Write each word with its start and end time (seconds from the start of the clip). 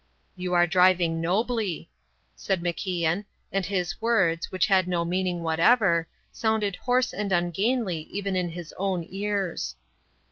"You 0.35 0.55
are 0.55 0.65
driving 0.65 1.21
nobly," 1.21 1.87
said 2.35 2.59
MacIan, 2.63 3.23
and 3.51 3.67
his 3.67 4.01
words 4.01 4.51
(which 4.51 4.65
had 4.65 4.87
no 4.87 5.05
meaning 5.05 5.43
whatever) 5.43 6.07
sounded 6.31 6.75
hoarse 6.75 7.13
and 7.13 7.31
ungainly 7.31 8.07
even 8.09 8.35
in 8.35 8.49
his 8.49 8.73
own 8.79 9.05
ears. 9.07 9.75